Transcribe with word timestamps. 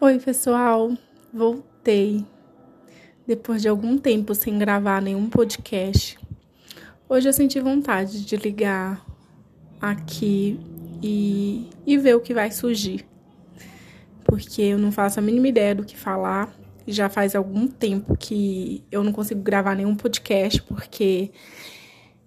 Oi, 0.00 0.18
pessoal, 0.18 0.90
voltei 1.32 2.24
depois 3.24 3.62
de 3.62 3.68
algum 3.68 3.96
tempo 3.96 4.34
sem 4.34 4.58
gravar 4.58 5.00
nenhum 5.00 5.28
podcast. 5.28 6.18
Hoje 7.08 7.28
eu 7.28 7.32
senti 7.32 7.60
vontade 7.60 8.24
de 8.24 8.36
ligar 8.36 9.04
aqui 9.80 10.58
e, 11.00 11.68
e 11.86 11.96
ver 11.98 12.16
o 12.16 12.20
que 12.20 12.34
vai 12.34 12.50
surgir, 12.50 13.06
porque 14.24 14.62
eu 14.62 14.78
não 14.78 14.90
faço 14.90 15.20
a 15.20 15.22
mínima 15.22 15.46
ideia 15.46 15.74
do 15.74 15.84
que 15.84 15.96
falar. 15.96 16.52
Já 16.84 17.08
faz 17.08 17.36
algum 17.36 17.68
tempo 17.68 18.16
que 18.16 18.82
eu 18.90 19.04
não 19.04 19.12
consigo 19.12 19.40
gravar 19.40 19.76
nenhum 19.76 19.94
podcast, 19.94 20.60
porque 20.62 21.30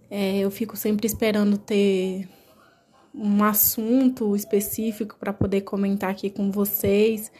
é, 0.09 0.37
eu 0.37 0.49
fico 0.49 0.77
sempre 0.77 1.07
esperando 1.07 1.57
ter 1.57 2.29
um 3.17 3.43
assunto 3.43 4.35
específico 4.35 5.15
para 5.17 5.31
poder 5.31 5.61
comentar 5.61 6.11
aqui 6.11 6.29
com 6.29 6.51
vocês 6.51 7.31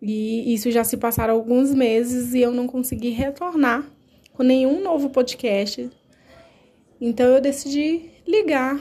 e 0.00 0.52
isso 0.52 0.70
já 0.70 0.82
se 0.82 0.96
passaram 0.96 1.34
alguns 1.34 1.72
meses 1.72 2.34
e 2.34 2.40
eu 2.40 2.50
não 2.50 2.66
consegui 2.66 3.10
retornar 3.10 3.88
com 4.32 4.42
nenhum 4.42 4.82
novo 4.82 5.10
podcast. 5.10 5.88
Então 7.00 7.26
eu 7.26 7.40
decidi 7.40 8.10
ligar 8.26 8.80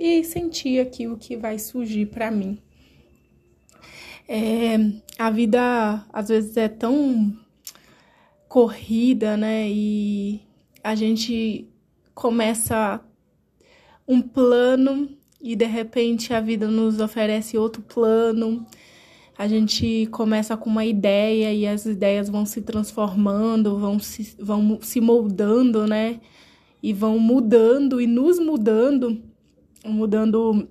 e 0.00 0.24
sentir 0.24 0.80
aqui 0.80 1.06
o 1.06 1.16
que 1.16 1.36
vai 1.36 1.58
surgir 1.58 2.06
para 2.06 2.30
mim. 2.30 2.58
É, 4.26 4.76
a 5.18 5.30
vida 5.30 6.04
às 6.12 6.28
vezes 6.28 6.56
é 6.56 6.68
tão 6.68 7.36
corrida, 8.48 9.36
né? 9.36 9.68
E 9.68 10.40
a 10.82 10.94
gente 10.94 11.68
começa 12.14 13.00
um 14.06 14.20
plano 14.20 15.17
e 15.40 15.54
de 15.54 15.66
repente 15.66 16.32
a 16.32 16.40
vida 16.40 16.68
nos 16.68 17.00
oferece 17.00 17.56
outro 17.56 17.82
plano 17.82 18.66
a 19.38 19.46
gente 19.46 20.06
começa 20.10 20.56
com 20.56 20.68
uma 20.68 20.84
ideia 20.84 21.54
e 21.54 21.64
as 21.64 21.86
ideias 21.86 22.28
vão 22.28 22.44
se 22.44 22.60
transformando, 22.60 23.78
vão 23.78 24.00
se, 24.00 24.34
vão 24.36 24.80
se 24.82 25.00
moldando, 25.00 25.86
né? 25.86 26.20
E 26.82 26.92
vão 26.92 27.20
mudando 27.20 28.00
e 28.00 28.06
nos 28.06 28.40
mudando, 28.40 29.22
mudando 29.86 30.68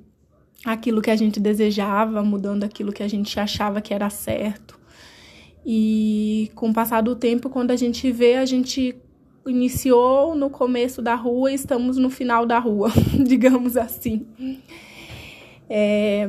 aquilo 0.66 1.02
que 1.02 1.09
a 1.09 1.16
gente 1.16 1.39
desejava, 1.39 2.22
mudando 2.22 2.66
aquilo 2.66 2.92
que 2.92 3.02
a 3.02 3.08
gente 3.08 3.39
achava 3.39 3.80
que 3.80 3.94
era 3.94 4.09
certo. 4.09 4.77
E 5.66 6.52
com 6.53 6.70
o 6.70 6.73
passar 6.73 7.02
do 7.02 7.16
tempo, 7.16 7.49
quando 7.49 7.72
a 7.72 7.75
gente 7.77 8.11
vê, 8.11 8.36
a 8.36 8.45
gente 8.45 8.94
iniciou 9.50 10.36
no 10.36 10.50
começo 10.50 11.02
da 11.02 11.16
rua 11.16 11.52
e 11.52 11.56
estamos 11.56 11.98
no 11.98 12.09
final 12.09 12.45
da 12.45 12.59
rua, 12.59 12.92
digamos 13.26 13.78
assim. 13.78 14.26
É, 15.70 16.28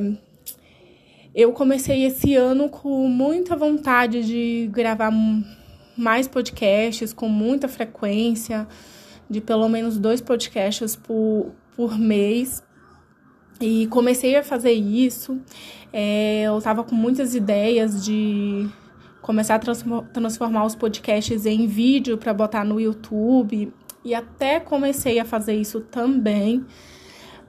eu 1.33 1.53
comecei 1.53 2.05
esse 2.05 2.35
ano 2.35 2.69
com 2.69 3.07
muita 3.07 3.55
vontade 3.55 4.25
de 4.25 4.69
gravar 4.71 5.11
mais 5.95 6.27
podcasts, 6.27 7.13
com 7.13 7.29
muita 7.29 7.67
frequência, 7.67 8.67
de 9.29 9.39
pelo 9.39 9.69
menos 9.69 9.97
dois 9.97 10.21
podcasts 10.21 10.95
por, 10.95 11.51
por 11.75 11.97
mês. 11.97 12.63
E 13.61 13.87
comecei 13.87 14.35
a 14.37 14.43
fazer 14.43 14.71
isso. 14.71 15.39
É, 15.91 16.43
eu 16.43 16.57
estava 16.57 16.83
com 16.83 16.95
muitas 16.95 17.35
ideias 17.35 18.03
de 18.03 18.67
começar 19.29 19.55
a 19.55 19.59
transformar 19.59 20.65
os 20.65 20.73
podcasts 20.73 21.45
em 21.45 21.67
vídeo 21.67 22.17
para 22.17 22.33
botar 22.33 22.65
no 22.65 22.79
YouTube. 22.79 23.71
E 24.03 24.15
até 24.15 24.59
comecei 24.59 25.19
a 25.19 25.25
fazer 25.25 25.53
isso 25.53 25.81
também 25.81 26.65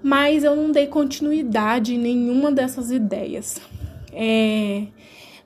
mas 0.03 0.45
eu 0.45 0.57
não 0.57 0.71
dei 0.71 0.87
continuidade 0.87 1.95
em 1.95 1.99
nenhuma 1.99 2.51
dessas 2.51 2.91
ideias. 2.91 3.61
É, 4.13 4.87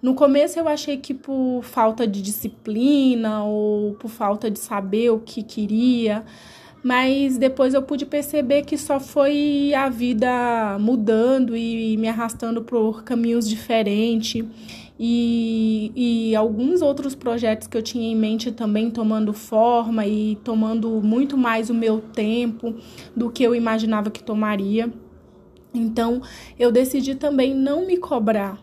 no 0.00 0.14
começo 0.14 0.58
eu 0.58 0.68
achei 0.68 0.96
que 0.96 1.12
por 1.12 1.62
falta 1.62 2.06
de 2.06 2.22
disciplina 2.22 3.44
ou 3.44 3.94
por 3.94 4.08
falta 4.08 4.50
de 4.50 4.58
saber 4.58 5.10
o 5.10 5.18
que 5.18 5.42
queria, 5.42 6.24
mas 6.82 7.38
depois 7.38 7.74
eu 7.74 7.82
pude 7.82 8.06
perceber 8.06 8.62
que 8.62 8.76
só 8.76 9.00
foi 9.00 9.72
a 9.74 9.88
vida 9.88 10.78
mudando 10.78 11.56
e 11.56 11.96
me 11.96 12.08
arrastando 12.08 12.62
por 12.62 13.02
caminhos 13.02 13.48
diferentes. 13.48 14.44
E, 14.98 15.92
e 15.96 16.36
alguns 16.36 16.80
outros 16.80 17.16
projetos 17.16 17.66
que 17.66 17.76
eu 17.76 17.82
tinha 17.82 18.12
em 18.12 18.14
mente 18.14 18.52
também 18.52 18.90
tomando 18.90 19.32
forma 19.32 20.06
e 20.06 20.36
tomando 20.44 21.02
muito 21.02 21.36
mais 21.36 21.68
o 21.68 21.74
meu 21.74 22.00
tempo 22.00 22.76
do 23.14 23.28
que 23.30 23.42
eu 23.42 23.54
imaginava 23.54 24.10
que 24.10 24.22
tomaria. 24.22 24.92
Então, 25.74 26.22
eu 26.56 26.70
decidi 26.70 27.16
também 27.16 27.52
não 27.52 27.84
me 27.84 27.96
cobrar, 27.96 28.62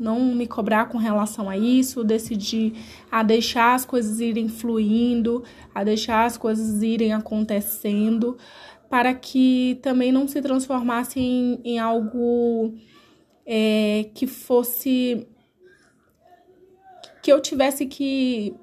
não 0.00 0.34
me 0.34 0.46
cobrar 0.46 0.86
com 0.86 0.96
relação 0.96 1.50
a 1.50 1.58
isso, 1.58 2.02
decidi 2.02 2.72
a 3.12 3.22
deixar 3.22 3.74
as 3.74 3.84
coisas 3.84 4.20
irem 4.20 4.48
fluindo, 4.48 5.44
a 5.74 5.84
deixar 5.84 6.24
as 6.24 6.38
coisas 6.38 6.82
irem 6.82 7.12
acontecendo, 7.12 8.38
para 8.88 9.12
que 9.12 9.78
também 9.82 10.10
não 10.10 10.26
se 10.26 10.40
transformasse 10.40 11.20
em, 11.20 11.60
em 11.62 11.78
algo 11.78 12.72
é, 13.44 14.08
que 14.14 14.26
fosse 14.26 15.26
que 17.26 17.32
eu 17.32 17.40
tivesse 17.40 17.86
que. 17.86 18.54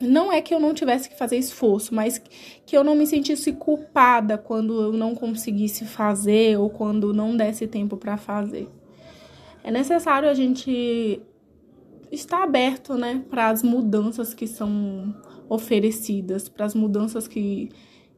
Não 0.00 0.32
é 0.32 0.40
que 0.40 0.54
eu 0.54 0.58
não 0.58 0.72
tivesse 0.72 1.10
que 1.10 1.18
fazer 1.18 1.36
esforço, 1.36 1.94
mas 1.94 2.18
que 2.64 2.74
eu 2.74 2.82
não 2.82 2.94
me 2.94 3.06
sentisse 3.06 3.52
culpada 3.52 4.38
quando 4.38 4.80
eu 4.80 4.92
não 4.94 5.14
conseguisse 5.14 5.84
fazer 5.84 6.58
ou 6.58 6.70
quando 6.70 7.12
não 7.12 7.36
desse 7.36 7.66
tempo 7.66 7.98
para 7.98 8.16
fazer. 8.16 8.66
É 9.62 9.70
necessário 9.70 10.26
a 10.26 10.32
gente 10.32 11.20
estar 12.10 12.42
aberto, 12.42 12.94
né, 12.94 13.22
para 13.28 13.48
as 13.48 13.62
mudanças 13.62 14.32
que 14.32 14.46
são 14.46 15.14
oferecidas, 15.46 16.48
para 16.48 16.64
as 16.64 16.74
mudanças 16.74 17.28
que, 17.28 17.68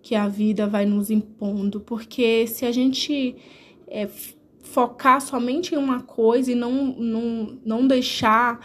que 0.00 0.14
a 0.14 0.28
vida 0.28 0.68
vai 0.68 0.86
nos 0.86 1.10
impondo, 1.10 1.80
porque 1.80 2.46
se 2.46 2.64
a 2.64 2.70
gente 2.70 3.34
é, 3.88 4.08
focar 4.62 5.20
somente 5.20 5.74
em 5.74 5.78
uma 5.78 6.00
coisa 6.00 6.52
e 6.52 6.54
não, 6.54 6.94
não, 6.96 7.58
não 7.64 7.86
deixar 7.88 8.60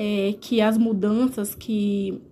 é, 0.00 0.32
que 0.40 0.60
as 0.60 0.78
mudanças, 0.78 1.56
que 1.56 2.22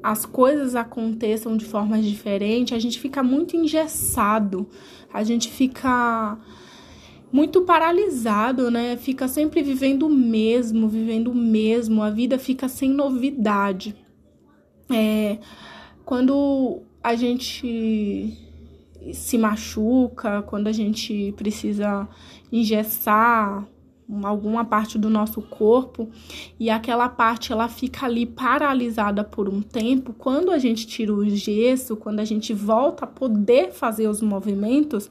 as 0.00 0.24
coisas 0.24 0.76
aconteçam 0.76 1.56
de 1.56 1.64
formas 1.64 2.04
diferentes, 2.04 2.76
a 2.76 2.78
gente 2.78 3.00
fica 3.00 3.24
muito 3.24 3.56
engessado, 3.56 4.68
a 5.12 5.24
gente 5.24 5.50
fica 5.50 6.38
muito 7.32 7.62
paralisado, 7.62 8.70
né? 8.70 8.96
Fica 8.96 9.26
sempre 9.26 9.64
vivendo 9.64 10.06
o 10.06 10.08
mesmo, 10.08 10.88
vivendo 10.88 11.32
o 11.32 11.34
mesmo, 11.34 12.04
a 12.04 12.10
vida 12.10 12.38
fica 12.38 12.68
sem 12.68 12.90
novidade. 12.90 13.96
É, 14.88 15.38
quando 16.04 16.82
a 17.02 17.16
gente 17.16 18.32
se 19.12 19.36
machuca, 19.36 20.40
quando 20.42 20.68
a 20.68 20.72
gente 20.72 21.34
precisa 21.36 22.08
engessar 22.52 23.66
alguma 24.22 24.64
parte 24.64 24.98
do 24.98 25.08
nosso 25.08 25.40
corpo 25.42 26.08
e 26.58 26.68
aquela 26.68 27.08
parte 27.08 27.52
ela 27.52 27.68
fica 27.68 28.06
ali 28.06 28.26
paralisada 28.26 29.24
por 29.24 29.48
um 29.48 29.62
tempo, 29.62 30.12
quando 30.12 30.50
a 30.50 30.58
gente 30.58 30.86
tira 30.86 31.12
o 31.12 31.28
gesso, 31.28 31.96
quando 31.96 32.20
a 32.20 32.24
gente 32.24 32.52
volta 32.52 33.04
a 33.04 33.08
poder 33.08 33.72
fazer 33.72 34.08
os 34.08 34.20
movimentos, 34.20 35.10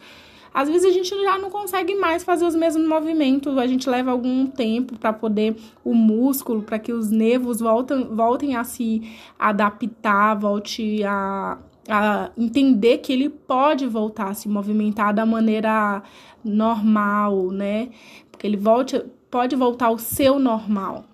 às 0.54 0.68
vezes 0.68 0.86
a 0.86 0.92
gente 0.92 1.10
já 1.10 1.38
não 1.38 1.50
consegue 1.50 1.96
mais 1.96 2.24
fazer 2.24 2.46
os 2.46 2.56
mesmos 2.56 2.86
movimentos, 2.86 3.58
a 3.58 3.66
gente 3.66 3.90
leva 3.90 4.12
algum 4.12 4.46
tempo 4.48 4.98
para 4.98 5.14
poder 5.14 5.56
o 5.84 5.94
músculo, 5.94 6.62
para 6.62 6.78
que 6.78 6.92
os 6.92 7.10
nervos 7.10 7.62
voltem, 7.62 8.04
voltem 8.14 8.56
a 8.56 8.64
se 8.64 9.02
adaptar, 9.40 10.36
volte 10.36 11.04
a, 11.06 11.58
a 11.88 12.32
entender 12.38 12.98
que 12.98 13.14
ele 13.14 13.30
pode 13.30 13.88
voltar 13.88 14.30
a 14.30 14.34
se 14.34 14.50
movimentar 14.50 15.14
da 15.14 15.26
maneira 15.26 16.04
normal, 16.44 17.50
né? 17.52 17.90
Que 18.42 18.48
ele 18.48 18.58
volte, 18.58 19.00
pode 19.30 19.56
voltar 19.56 19.86
ao 19.86 20.00
seu 20.00 20.40
normal. 20.40 21.06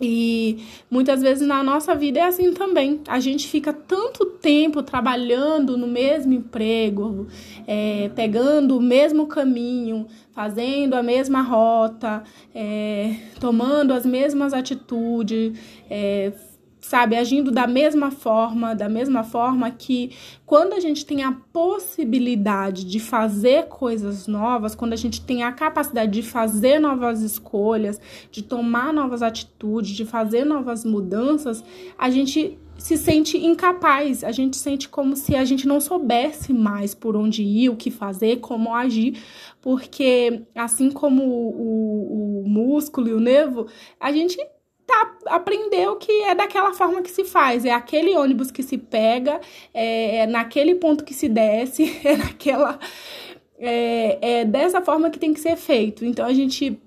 E 0.00 0.58
muitas 0.90 1.22
vezes 1.22 1.46
na 1.46 1.62
nossa 1.62 1.94
vida 1.94 2.18
é 2.18 2.22
assim 2.22 2.52
também. 2.52 3.02
A 3.06 3.20
gente 3.20 3.46
fica 3.46 3.72
tanto 3.72 4.26
tempo 4.26 4.82
trabalhando 4.82 5.76
no 5.76 5.86
mesmo 5.86 6.32
emprego, 6.32 7.28
é, 7.68 8.10
pegando 8.16 8.76
o 8.76 8.80
mesmo 8.80 9.28
caminho, 9.28 10.08
fazendo 10.32 10.94
a 10.94 11.02
mesma 11.04 11.40
rota, 11.40 12.24
é, 12.52 13.14
tomando 13.38 13.92
as 13.92 14.04
mesmas 14.04 14.52
atitudes, 14.52 15.56
é, 15.88 16.32
sabe, 16.80 17.16
agindo 17.16 17.50
da 17.50 17.66
mesma 17.66 18.10
forma, 18.10 18.74
da 18.74 18.88
mesma 18.88 19.22
forma 19.22 19.70
que 19.70 20.12
quando 20.46 20.72
a 20.72 20.80
gente 20.80 21.04
tem 21.04 21.22
a 21.22 21.32
possibilidade 21.52 22.84
de 22.84 22.98
fazer 22.98 23.66
coisas 23.66 24.26
novas, 24.26 24.74
quando 24.74 24.92
a 24.92 24.96
gente 24.96 25.20
tem 25.20 25.42
a 25.42 25.52
capacidade 25.52 26.10
de 26.10 26.22
fazer 26.22 26.78
novas 26.78 27.22
escolhas, 27.22 28.00
de 28.30 28.42
tomar 28.42 28.92
novas 28.92 29.22
atitudes, 29.22 29.90
de 29.90 30.04
fazer 30.04 30.44
novas 30.44 30.84
mudanças, 30.84 31.62
a 31.98 32.10
gente 32.10 32.58
se 32.80 32.96
sente 32.96 33.36
incapaz, 33.36 34.24
a 34.24 34.32
gente 34.32 34.56
sente 34.56 34.88
como 34.88 35.14
se 35.14 35.36
a 35.36 35.44
gente 35.44 35.68
não 35.68 35.80
soubesse 35.80 36.52
mais 36.52 36.94
por 36.94 37.14
onde 37.14 37.42
ir, 37.42 37.68
o 37.68 37.76
que 37.76 37.90
fazer, 37.90 38.38
como 38.38 38.74
agir, 38.74 39.22
porque 39.60 40.42
assim 40.54 40.90
como 40.90 41.22
o, 41.22 42.40
o, 42.40 42.48
músculo 42.48 43.08
e 43.08 43.12
o 43.12 43.20
nervo, 43.20 43.66
a 44.00 44.10
gente 44.10 44.38
tá, 44.90 45.14
aprendeu 45.26 45.96
que 45.96 46.10
é 46.22 46.34
daquela 46.34 46.72
forma 46.72 47.02
que 47.02 47.10
se 47.10 47.24
faz, 47.24 47.64
é 47.64 47.70
aquele 47.70 48.16
ônibus 48.16 48.50
que 48.50 48.62
se 48.62 48.76
pega, 48.76 49.40
é, 49.72 50.18
é 50.18 50.26
naquele 50.26 50.74
ponto 50.74 51.04
que 51.04 51.14
se 51.14 51.28
desce, 51.28 51.98
é 52.04 52.16
naquela. 52.16 52.78
É, 53.62 54.40
é 54.40 54.44
dessa 54.44 54.80
forma 54.80 55.10
que 55.10 55.18
tem 55.18 55.34
que 55.34 55.40
ser 55.40 55.54
feito. 55.56 56.04
Então 56.04 56.24
a 56.24 56.32
gente 56.32 56.80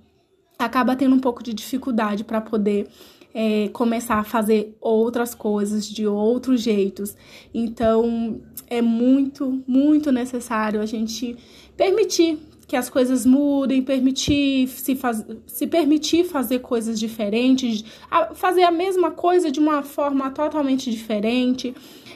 acaba 0.58 0.96
tendo 0.96 1.16
um 1.16 1.20
pouco 1.20 1.44
de 1.44 1.54
dificuldade 1.54 2.24
para 2.24 2.42
poder 2.42 2.88
é, 3.34 3.70
começar 3.70 4.16
a 4.16 4.24
fazer 4.24 4.76
outras 4.82 5.36
coisas 5.36 5.88
de 5.88 6.08
outros 6.08 6.62
jeitos. 6.62 7.16
Então 7.54 8.42
é 8.68 8.82
muito, 8.82 9.64
muito 9.68 10.12
necessário 10.12 10.82
a 10.82 10.86
gente 10.86 11.38
permitir 11.78 12.40
que 12.74 12.78
as 12.78 12.90
coisas 12.90 13.24
mudem, 13.24 13.84
permitir 13.84 14.68
se, 14.68 14.96
faz, 14.96 15.24
se 15.46 15.68
permitir 15.68 16.24
fazer 16.24 16.58
coisas 16.58 17.00
diferentes, 17.00 17.86
fazer 18.34 18.64
a 18.64 18.72
mesma 18.72 19.12
coisa 19.12 19.52
de 19.52 19.60
uma 19.60 19.84
forma 19.84 20.32
totalmente 20.32 20.90
diferente, 20.90 21.76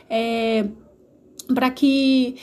é, 0.10 0.66
para 1.54 1.70
que 1.70 2.38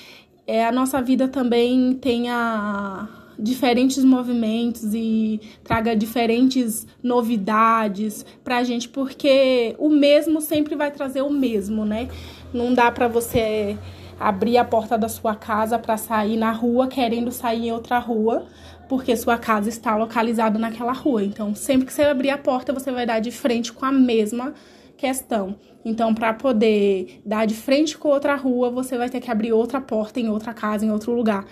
é, 0.46 0.64
a 0.64 0.70
nossa 0.70 1.02
vida 1.02 1.26
também 1.26 1.94
tenha 1.94 3.08
diferentes 3.36 4.04
movimentos 4.04 4.94
e 4.94 5.40
traga 5.64 5.96
diferentes 5.96 6.86
novidades 7.02 8.24
pra 8.44 8.62
gente, 8.62 8.88
porque 8.88 9.74
o 9.76 9.88
mesmo 9.88 10.40
sempre 10.40 10.76
vai 10.76 10.92
trazer 10.92 11.22
o 11.22 11.30
mesmo, 11.30 11.84
né? 11.84 12.08
Não 12.52 12.72
dá 12.72 12.92
para 12.92 13.08
você 13.08 13.76
abrir 14.18 14.58
a 14.58 14.64
porta 14.64 14.96
da 14.96 15.08
sua 15.08 15.34
casa 15.34 15.78
para 15.78 15.96
sair 15.96 16.36
na 16.36 16.52
rua 16.52 16.88
querendo 16.88 17.30
sair 17.30 17.66
em 17.66 17.72
outra 17.72 17.98
rua, 17.98 18.46
porque 18.88 19.16
sua 19.16 19.38
casa 19.38 19.68
está 19.68 19.96
localizada 19.96 20.58
naquela 20.58 20.92
rua. 20.92 21.24
Então, 21.24 21.54
sempre 21.54 21.86
que 21.86 21.92
você 21.92 22.02
abrir 22.02 22.30
a 22.30 22.38
porta, 22.38 22.72
você 22.72 22.90
vai 22.92 23.06
dar 23.06 23.20
de 23.20 23.30
frente 23.30 23.72
com 23.72 23.84
a 23.84 23.92
mesma 23.92 24.54
questão. 24.96 25.56
Então, 25.84 26.14
para 26.14 26.32
poder 26.32 27.20
dar 27.24 27.46
de 27.46 27.54
frente 27.54 27.96
com 27.98 28.08
outra 28.08 28.34
rua, 28.34 28.70
você 28.70 28.96
vai 28.96 29.10
ter 29.10 29.20
que 29.20 29.30
abrir 29.30 29.52
outra 29.52 29.80
porta 29.80 30.18
em 30.18 30.28
outra 30.28 30.54
casa, 30.54 30.84
em 30.84 30.90
outro 30.90 31.12
lugar. 31.12 31.44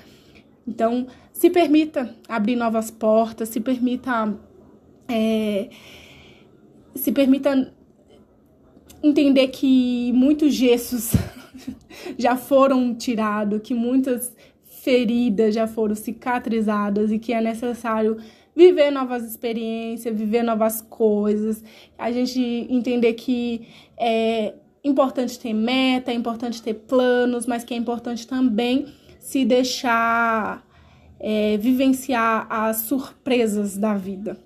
Então, 0.67 1.07
se 1.33 1.51
permita 1.51 2.15
abrir 2.29 2.57
novas 2.57 2.91
portas, 2.91 3.49
se 3.49 3.61
permita. 3.61 4.35
É, 5.09 5.69
se 6.95 7.11
permita 7.11 7.73
entender 9.03 9.49
que 9.49 10.13
muitos 10.13 10.55
gessos 10.55 11.13
já 12.19 12.37
foram 12.37 12.95
tirados, 12.95 13.61
que 13.63 13.75
muitas 13.75 14.35
feridas 14.65 15.55
já 15.55 15.67
foram 15.67 15.95
cicatrizadas 15.95 17.11
e 17.11 17.19
que 17.19 17.33
é 17.33 17.41
necessário 17.41 18.17
viver 18.55 18.91
novas 18.91 19.25
experiências, 19.25 20.17
viver 20.17 20.43
novas 20.43 20.83
coisas, 20.83 21.65
a 21.97 22.11
gente 22.13 22.41
entender 22.69 23.15
que 23.15 23.67
é 23.99 24.55
importante 24.85 25.39
ter 25.39 25.55
meta, 25.55 26.11
é 26.11 26.15
importante 26.15 26.61
ter 26.61 26.75
planos, 26.75 27.47
mas 27.47 27.65
que 27.65 27.73
é 27.73 27.77
importante 27.77 28.27
também 28.27 28.87
se 29.19 29.45
deixar 29.45 30.67
é, 31.19 31.57
vivenciar 31.57 32.47
as 32.51 32.79
surpresas 32.79 33.79
da 33.79 33.95
vida. 33.95 34.37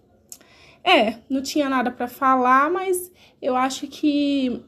É, 0.86 1.16
não 1.28 1.42
tinha 1.42 1.68
nada 1.68 1.90
para 1.90 2.06
falar, 2.06 2.70
mas 2.70 3.10
eu 3.42 3.56
acho 3.56 3.88
que 3.88 4.62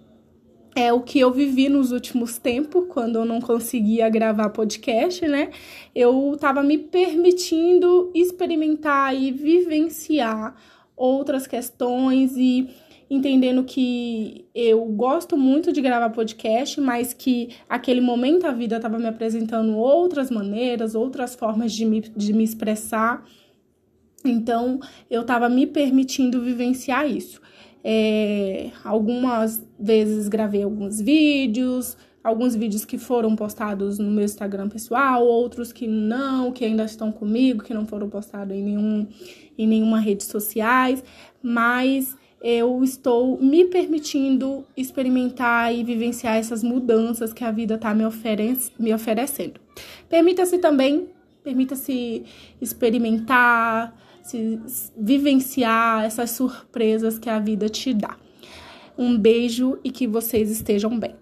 é 0.75 0.93
o 0.93 1.01
que 1.01 1.21
eu 1.21 1.33
vivi 1.33 1.69
nos 1.69 1.93
últimos 1.93 2.39
tempos, 2.39 2.87
quando 2.89 3.17
eu 3.17 3.25
não 3.25 3.41
conseguia 3.41 4.09
gravar 4.09 4.51
podcast, 4.51 5.27
né? 5.29 5.51
Eu 5.95 6.37
tava 6.41 6.61
me 6.63 6.77
permitindo 6.77 8.11
experimentar 8.13 9.15
e 9.15 9.31
vivenciar 9.31 10.57
outras 10.97 11.47
questões 11.47 12.37
e 12.37 12.69
entendendo 13.09 13.63
que 13.63 14.45
eu 14.53 14.85
gosto 14.87 15.37
muito 15.37 15.73
de 15.73 15.81
gravar 15.81 16.11
podcast, 16.11 16.81
mas 16.81 17.15
que 17.15 17.51
aquele 17.69 18.01
momento 18.01 18.45
a 18.45 18.53
vida 18.53 18.77
estava 18.77 18.99
me 18.99 19.07
apresentando 19.07 19.77
outras 19.77 20.31
maneiras, 20.31 20.97
outras 20.97 21.37
formas 21.37 21.73
de 21.73 21.85
me, 21.85 22.01
de 22.01 22.33
me 22.33 22.43
expressar. 22.43 23.25
Então, 24.25 24.81
eu 25.11 25.23
estava 25.23 25.49
me 25.49 25.67
permitindo 25.67 26.43
vivenciar 26.43 27.09
isso. 27.09 27.41
É, 27.85 28.71
algumas 28.85 29.65
vezes 29.79 30.29
gravei 30.29 30.63
alguns 30.63 31.01
vídeos, 31.01 31.97
alguns 32.23 32.55
vídeos 32.55 32.85
que 32.85 32.99
foram 32.99 33.37
postados 33.37 33.99
no 33.99 34.11
meu 34.11 34.25
Instagram 34.25 34.69
pessoal, 34.69 35.25
outros 35.25 35.73
que 35.73 35.87
não, 35.87 36.53
que 36.53 36.65
ainda 36.65 36.85
estão 36.85 37.13
comigo, 37.13 37.63
que 37.63 37.73
não 37.73 37.87
foram 37.87 38.09
postados 38.09 38.55
em, 38.55 38.63
nenhum, 38.63 39.07
em 39.57 39.67
nenhuma 39.67 40.01
rede 40.01 40.25
sociais, 40.25 41.03
mas 41.43 42.17
eu 42.41 42.83
estou 42.85 43.41
me 43.41 43.65
permitindo 43.65 44.65
experimentar 44.77 45.75
e 45.75 45.83
vivenciar 45.83 46.37
essas 46.37 46.63
mudanças 46.63 47.33
que 47.33 47.45
a 47.45 47.51
vida 47.51 47.75
está 47.75 47.95
me, 47.95 48.05
oferece, 48.05 48.71
me 48.79 48.95
oferecendo. 48.95 49.61
Permita-se 50.09 50.59
também, 50.59 51.09
permita-se 51.43 52.25
experimentar, 52.61 53.95
se 54.29 54.61
vivenciar 54.97 56.05
essas 56.05 56.31
surpresas 56.33 57.19
que 57.19 57.31
a 57.31 57.39
vida 57.39 57.69
te 57.69 57.95
dá. 57.95 58.17
Um 58.97 59.17
beijo 59.17 59.79
e 59.83 59.91
que 59.91 60.07
vocês 60.07 60.51
estejam 60.51 60.99
bem. 60.99 61.15